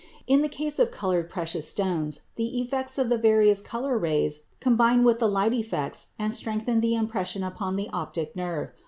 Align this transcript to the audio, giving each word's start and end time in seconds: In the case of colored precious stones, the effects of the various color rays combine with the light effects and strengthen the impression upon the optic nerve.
In 0.25 0.41
the 0.41 0.49
case 0.49 0.79
of 0.79 0.89
colored 0.89 1.29
precious 1.29 1.69
stones, 1.69 2.21
the 2.35 2.59
effects 2.59 2.97
of 2.97 3.09
the 3.09 3.19
various 3.19 3.61
color 3.61 3.99
rays 3.99 4.45
combine 4.59 5.03
with 5.03 5.19
the 5.19 5.29
light 5.29 5.53
effects 5.53 6.07
and 6.17 6.33
strengthen 6.33 6.79
the 6.81 6.95
impression 6.95 7.43
upon 7.43 7.75
the 7.75 7.87
optic 7.93 8.35
nerve. 8.35 8.71